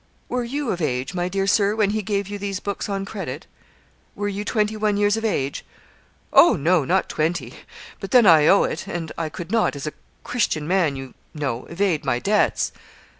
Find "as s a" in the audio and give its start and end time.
9.75-9.97